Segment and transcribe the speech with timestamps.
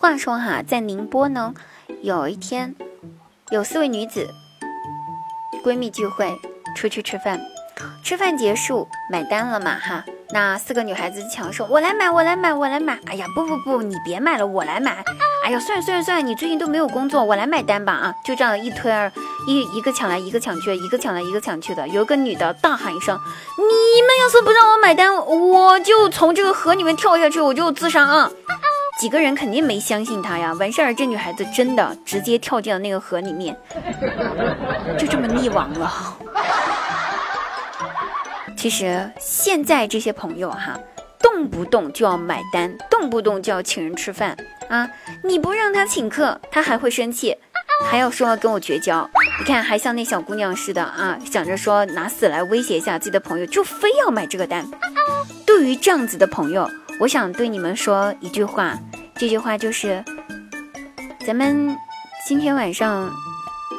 [0.00, 1.52] 话说哈，在宁波呢，
[2.00, 2.74] 有一天
[3.50, 4.30] 有四位女子
[5.62, 6.40] 闺蜜聚会，
[6.74, 7.38] 出去吃饭，
[8.02, 10.02] 吃饭结束买单了嘛哈。
[10.32, 15.04] 那四个女孩子抢说：“我来买，我来买，我来买。”哎呀，不不不，你别买了，我来买。
[15.44, 18.14] 哎呀，算了算了算了，你最近都没有工作，我来买单吧啊！
[18.24, 19.12] 就这样一推儿，
[19.46, 21.86] 一一个抢来一个抢去，一个抢来一个抢去的。
[21.88, 23.18] 有个女的大喊一声
[23.58, 28.30] ：“你们要是不让我买单，我就从这个河里面跳下去，我就自杀啊！”
[28.98, 30.52] 几个人肯定没相信他呀。
[30.54, 33.56] 完事儿，这女孩子真的直接跳进了那个河里面，
[34.98, 36.18] 就这么溺亡了。
[38.56, 40.78] 其实现在这些朋友哈，
[41.18, 44.36] 动不动就要买单，动不动就要请人吃饭
[44.68, 44.86] 啊！
[45.24, 47.34] 你不让他请客，他还会生气，
[47.90, 49.08] 还要说跟我绝交。
[49.38, 54.66] 你看，还像那小姑娘似的啊，想着说拿死来威胁一下自己的朋友，就非要买这个单。
[55.46, 56.68] 对于这样子的朋友，
[57.00, 58.78] 我想对你们说一句话，
[59.14, 60.04] 这句话就是：
[61.26, 61.74] 咱们
[62.28, 63.10] 今天晚上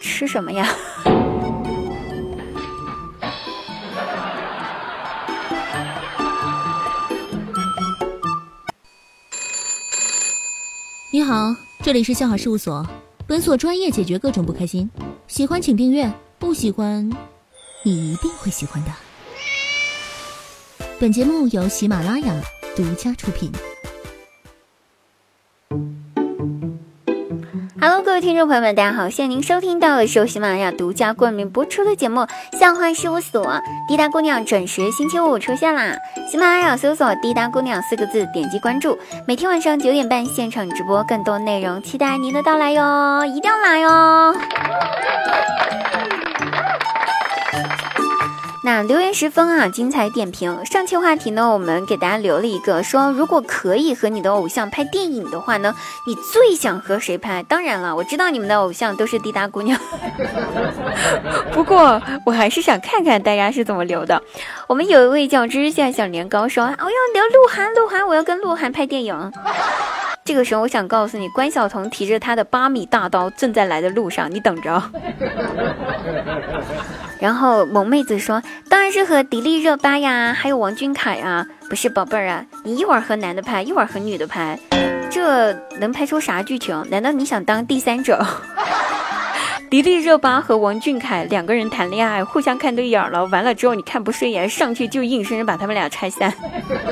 [0.00, 0.66] 吃什么呀？
[11.12, 12.82] 你好，这里是笑好事务所，
[13.26, 14.90] 本所专业解决各种不开心。
[15.28, 17.10] 喜欢请订阅，不喜欢，
[17.82, 18.90] 你一定会喜欢的。
[20.98, 22.34] 本节目由喜马拉雅
[22.74, 23.52] 独家出品。
[27.78, 29.10] Hello，各位听众朋友们，大家好！
[29.10, 32.20] 现在您收听到的是由喜马拉雅独家冠名播出的节目
[32.58, 33.44] 《笑话事务所》，
[33.88, 35.96] 滴答姑娘准时星期五出现啦！
[36.30, 44.34] 喜马拉雅搜索“滴答姑娘”四个字，点击关注，每天晚上九点半现场直播，更多内容期待您的到来哟，一定要来哟！
[48.64, 50.64] 那留言十分啊，精彩点评。
[50.64, 55.74] 上期话题呢，我们给大家留了一个，说如果可以和你的偶像拍电影的话呢，
[56.06, 57.42] 你最想和谁拍？
[57.42, 59.76] 当然了，我知道你们的偶像都是滴答姑娘，
[61.52, 64.22] 不过我还是想看看大家是怎么留的。
[64.68, 69.32] 我们有一位叫知下小年糕说，我要留鹿晗，鹿晗，我要跟鹿晗拍电影。
[70.24, 74.80] 这个时候，我想告诉你，关晓彤提着他的八米大刀正在来的路上，你等着。
[77.22, 84.58] 然后萌妹子说：“当然是和迪丽热巴呀，还有王俊凯啊，不是宝贝儿啊，你一会儿和男的拍，一会儿和女的拍，
[85.08, 86.84] 这能拍出啥剧情？
[86.90, 88.26] 难道你想当第三者？”
[89.72, 96.30] 迪丽热巴和王俊凯两个人谈恋爱，互相看对眼了，完了之后你看不顺眼，上去就硬生生把他们俩拆散，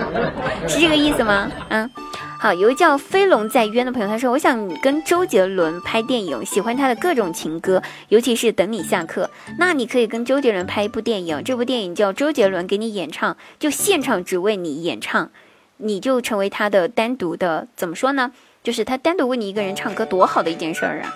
[0.66, 1.52] 是这个意思吗？
[1.68, 1.90] 嗯。
[2.38, 9.28] 好，有个叫飞龙在渊的朋友，他说：“我想跟周杰伦拍电影，喜欢他的各种情歌，尤其是等你下课。
[9.58, 15.30] 那你可以跟周杰伦拍一部电影，这部电影叫周杰伦给你演唱，就现场只为你演唱，
[15.76, 18.32] 你就成为他的单独的，怎么说呢？
[18.62, 21.12] 就是他单独为你一个人唱歌，多好的一件事儿啊！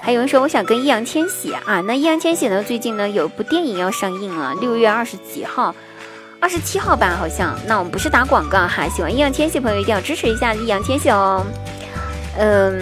[0.00, 5.74] 还有人说，我想跟易烊千玺啊，那易烊千玺呢，最近呢有一部电影要上映了，六月二十几号。”
[6.40, 7.58] 二十七号吧，好像。
[7.66, 11.44] 那我们不是打广告哈，喜欢易烊千玺朋友一定要支持一下易烊千玺哦。
[12.38, 12.80] 嗯，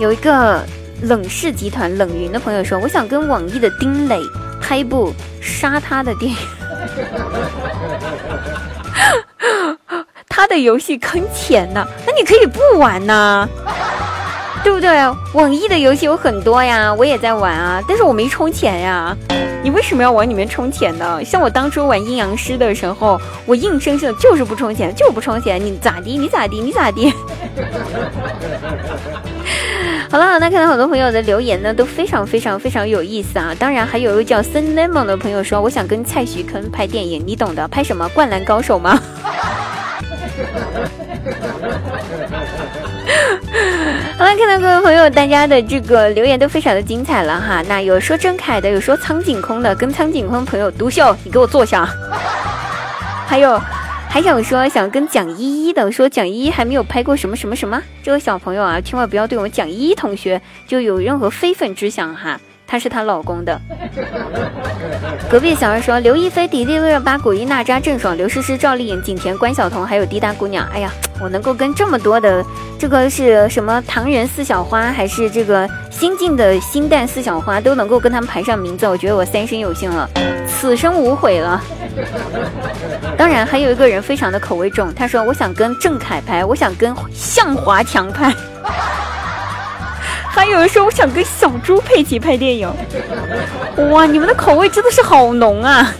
[0.00, 0.60] 有一个
[1.02, 4.20] 冷氏集团冷云的朋友说，我想跟网易的丁磊
[4.60, 6.38] 拍一部杀他的电影。
[10.28, 13.48] 他的游戏坑钱呢，那你可以不玩呐。
[14.68, 14.90] 对不对？
[15.32, 19.16] 网易的游戏有很多呀，我也在玩啊，但是我没充钱呀。
[19.62, 21.24] 你为什么要往里面充钱呢？
[21.24, 25.58] 像我当初玩阴阳师的时候，我硬生生就是不充钱，就不充钱。
[25.58, 26.18] 你咋地？
[26.18, 26.60] 你咋地？
[26.60, 27.10] 你咋地？
[30.10, 33.54] 好了，那看到很多朋友的留言呢，都非常非常非常有意思啊。
[33.58, 38.06] 当然，还有一位叫森 lemon 的朋友说，我想跟蔡徐坤拍电影，你懂的，拍什么？
[38.10, 39.00] 灌篮高手吗？
[44.18, 47.62] 好了，看到各位朋友大家的这个留言都非常的精彩了哈。
[47.68, 51.88] 那有说郑恺的，有说苍井空的，跟苍井空朋友独秀，你给我坐下。
[53.28, 53.56] 还有
[54.08, 57.80] 还想说想跟蒋依依的，说蒋依依还没有拍过什么什么什么。
[58.02, 62.40] 这位小朋友啊，千万不要对我们蒋依依同学就有任何非分之想哈。
[62.68, 63.60] 她是她老公的。
[65.30, 70.66] 隔壁小二说：刘亦菲、迪丽热巴、古力娜扎、郑爽、刘诗诗、赵丽颖、景甜、关晓彤，还有滴答姑娘。
[70.72, 72.44] 哎呀，我能够跟这么多的，
[72.78, 80.08] 这个是什么唐人四小花，还是这个新晋的新旦四小花，都能够跟他们排上名字，我觉得我三生有幸了，
[80.46, 81.60] 此生无悔了。
[83.16, 88.32] 当然，还有一个人非常的口味重，他说：我想跟郑恺拍，我想跟向华强拍。
[90.38, 92.72] 还有人说我想跟小猪佩奇拍电影，
[93.90, 95.92] 哇，你们的口味真的是好浓啊！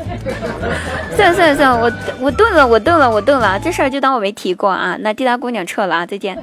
[1.16, 4.96] 算了算了算了，我我炖了，我炖了，我炖了，这事儿就当我没提过啊。
[5.00, 6.38] 那滴答姑娘撤了啊，再见。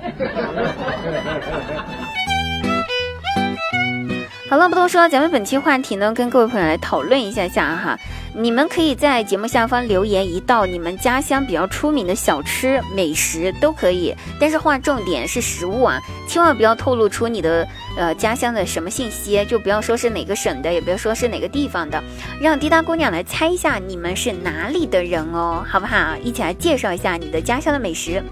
[4.56, 8.00] 好了，不多说，咱们本期话题呢，跟各位朋友来讨论一下下哈。
[8.34, 17.68] 你们可以在节目下方留言一道你们家乡比较出名的小吃美食都可以，但是划重点是食物啊，千万不要透露出你的
[17.98, 22.02] 呃家乡的什么信息，就不要说是哪个省的，也不要说是哪个地方的，
[22.40, 26.16] 让滴答姑娘来猜一下你们是哪里的人哦，好不好？
[26.24, 28.24] 一起来介绍一下你的家乡的美食。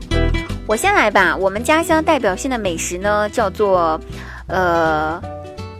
[0.65, 3.99] 我先来吧，我们家乡代表性的美食呢叫做，
[4.47, 5.21] 呃。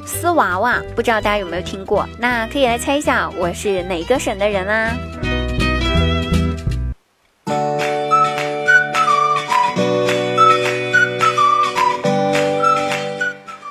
[0.06, 2.08] 丝娃娃，不知道大家有没有听过？
[2.18, 4.92] 那可以来猜一下，我是哪个省的人啦？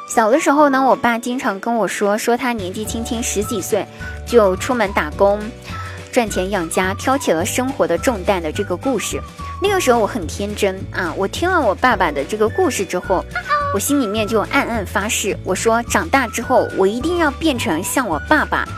[0.09, 3.87] 小的时候呢，我爸经常跟我说，说他年纪轻轻十几岁
[4.27, 5.41] 就出门打工，
[6.13, 9.19] 赚钱养家，挑起了生活的重担的这个故事。
[9.63, 13.25] 那个时候我很天真啊，我听了我爸爸的这个故事之后。
[13.75, 18.69] 我心里面就暗暗发誓，我说长大之后我一定要变成像我爸爸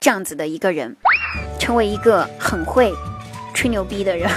[0.00, 0.96] 这样子的一个人，
[1.60, 2.92] 成为一个很会
[3.54, 4.28] 吹牛逼的人。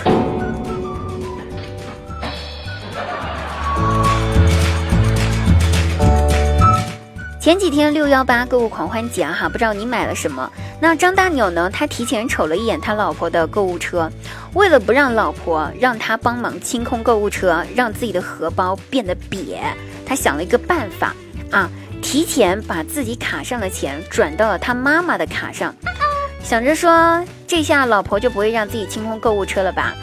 [7.42, 10.48] 前几天六幺八购物狂欢节哈，不知道你买了什么？
[10.84, 11.70] 那张大鸟呢？
[11.72, 14.12] 他提前瞅了一眼他老婆的购物车，
[14.54, 19.62] 为了不让老婆让他帮忙清空购物车，让自己的荷包变得瘪，
[20.06, 21.16] 他想了一个办法
[21.52, 21.70] 啊，
[22.02, 25.74] 提前把自己卡上的钱转到了他妈妈的卡上，
[26.44, 29.94] 想着说这下老婆就不会让自己清空购物车了吧？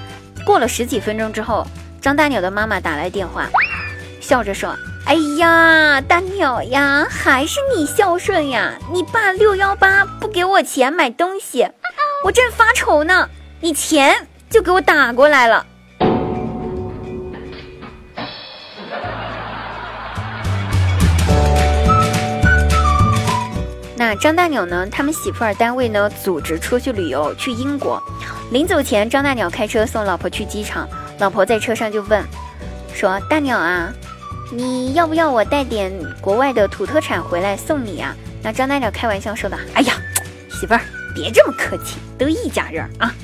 [0.47, 1.67] 过了十几分钟之后，
[2.01, 3.51] 张大鸟的妈妈打来电话，
[4.19, 4.75] 笑着说。
[5.07, 8.75] 哎呀，大鸟呀，还是你孝顺呀！
[8.93, 11.67] 你爸六幺八不给我钱买东西，
[12.25, 13.29] 我正发愁呢，
[13.61, 15.67] 你钱就给我打过来了。
[23.97, 24.87] 那张大鸟呢？
[24.91, 28.01] 他们媳妇儿单位呢组织出去旅游，去英国。
[28.53, 30.89] 临走前，张大鸟开车送老婆去机场，
[31.19, 32.25] 老婆在车上就问，
[32.95, 33.93] 说：“大鸟啊。”
[34.53, 38.15] 你要不要我带点国外的土特产回来送你啊？
[38.43, 39.57] 那张大鸟开玩笑说的。
[39.75, 39.95] 哎呀，
[40.51, 40.81] 媳妇儿
[41.15, 43.15] 别这么客气，都一家人啊。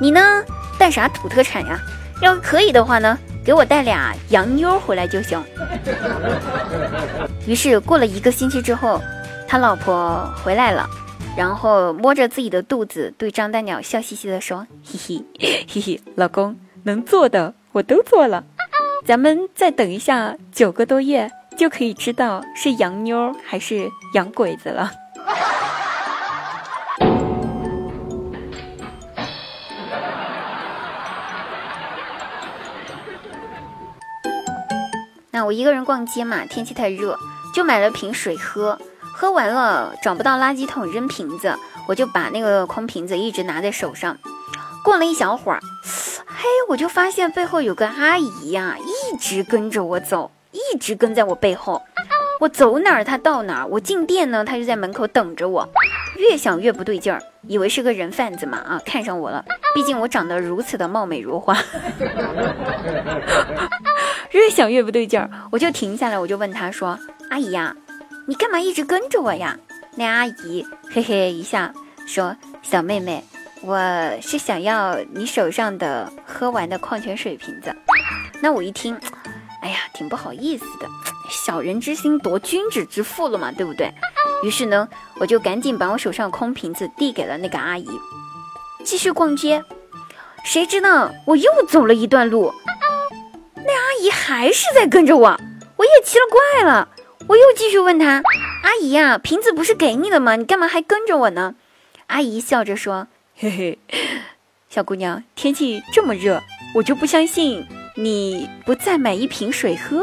[0.00, 0.42] 你呢，
[0.76, 1.80] 带啥土特产呀？
[2.20, 5.40] 要可以的话呢，给我带俩洋妞回来就行。
[7.46, 9.00] 于是过了一个星期之后，
[9.46, 10.88] 他老婆回来了，
[11.36, 15.24] 然后摸着自己的肚子，对张大鸟笑嘻嘻的说：“嘿嘿
[15.68, 18.44] 嘿嘿，老公能做的我都做了。”
[19.06, 24.92] 咱们再等一下，九个多月就可以知道是洋妞还是洋鬼子了。
[35.32, 37.18] 那我一个人逛街嘛，天气太热，
[37.52, 38.78] 就买了瓶水喝。
[39.12, 41.54] 喝完了找不到垃圾桶扔瓶子，
[41.88, 44.16] 我就把那个空瓶子一直拿在手上。
[44.84, 45.60] 过了一小会儿。
[46.26, 51.82] 嘿，我就发现背后有个阿姨呀，一直跟着我走，一直跟在我背后。
[52.40, 53.66] 我走哪儿，她到哪儿。
[53.66, 55.68] 我进店呢，她就在门口等着我。
[56.16, 59.44] 越想越不对劲儿，以为是个人贩子嘛，啊，看上我了。
[59.74, 61.56] 毕竟我长得如此的貌美如花。
[64.32, 67.76] 越想越不对劲儿，我就停下来，我就问她说：“阿姨呀，
[68.26, 69.58] 你干嘛一直跟着我呀？”
[69.96, 71.70] 那阿姨嘿嘿一笑，
[72.06, 73.22] 说：“小妹妹。”
[73.62, 73.78] 我
[74.22, 77.74] 是想要你手上的喝完的矿泉水瓶子，
[78.40, 78.98] 那我一听，
[79.60, 80.88] 哎呀，挺不好意思的，
[81.28, 83.92] 小人之心夺君子之腹了嘛，对不对？
[84.42, 84.88] 于是呢，
[85.18, 87.86] 我就赶紧把我手上空瓶子递给了那个阿姨，
[88.82, 89.62] 继续逛街。
[90.42, 92.54] 谁知道我又走了一段路，
[93.56, 95.38] 那阿姨还是在跟着我，
[95.76, 96.88] 我也奇了怪了，
[97.28, 98.22] 我又继续问她
[98.64, 100.36] ：“阿姨呀，瓶子不是给你的吗？
[100.36, 101.56] 你干嘛还跟着我呢？”
[102.08, 103.06] 阿姨笑着说。
[103.42, 103.78] 嘿嘿，
[104.68, 106.42] 小姑娘，天气这么热，
[106.74, 107.66] 我就不相信
[107.96, 110.02] 你不再买一瓶水喝。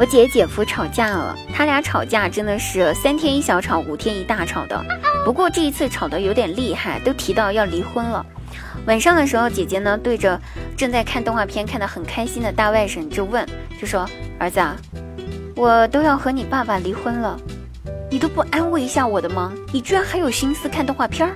[0.00, 4.84] 我姐姐夫吵架了，他俩吵架真的是三天一小吵，五天一大吵的。
[5.24, 8.26] 不过这一次吵得有点厉害，都提到要离婚了。
[8.86, 10.40] 晚上的时候，姐姐呢对着
[10.78, 13.44] 正在看动画片看得很开心的大外甥就问，
[13.80, 14.08] 就说
[14.38, 14.76] ：“儿子啊，
[15.56, 17.36] 我都要和你爸爸离婚了，
[18.08, 19.52] 你都不安慰一下我的吗？
[19.72, 21.28] 你居然还有心思看动画片？”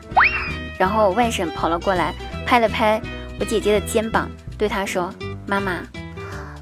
[0.79, 2.15] 然后外甥跑了过来，
[2.47, 3.03] 拍了拍
[3.41, 5.13] 我姐姐的肩膀，对她说
[5.45, 5.81] ：“妈妈，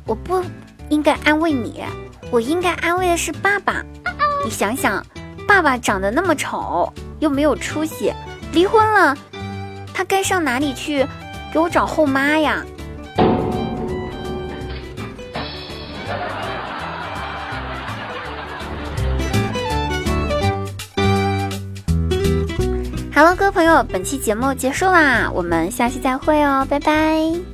[0.06, 0.42] 我不，
[0.88, 1.84] 应该安慰你，
[2.30, 3.84] 我应该安慰的是爸爸。
[4.42, 5.04] 你想想，
[5.46, 8.10] 爸爸长得那么丑，又没有出息，
[8.54, 9.14] 离婚了，
[9.92, 11.06] 他该上哪里去
[11.52, 12.64] 给我找后妈呀？”
[23.12, 27.49] 哈喽各位朋友，本期节目结束啦，我们下期再会哦，拜拜。